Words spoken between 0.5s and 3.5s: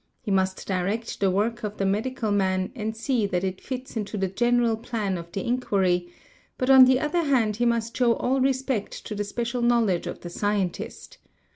direct the work of the: medical man and see that